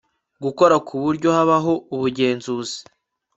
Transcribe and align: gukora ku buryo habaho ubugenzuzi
gukora 0.43 0.75
ku 0.87 0.93
buryo 1.03 1.27
habaho 1.37 1.73
ubugenzuzi 1.93 2.77